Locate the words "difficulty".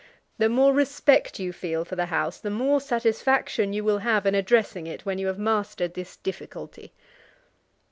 6.17-6.91